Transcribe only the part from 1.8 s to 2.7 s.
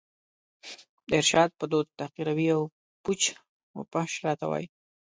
تحقیروي او